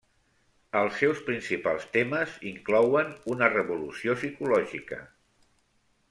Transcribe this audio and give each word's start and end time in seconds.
Els 0.79 0.95
seus 1.01 1.19
principals 1.27 1.83
temes 1.97 2.33
inclouen 2.53 3.11
una 3.33 3.49
revolució 3.53 4.15
psicològica. 4.21 4.99